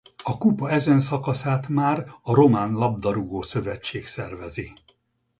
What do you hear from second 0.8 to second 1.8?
szakaszát